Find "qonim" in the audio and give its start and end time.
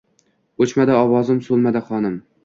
1.91-2.17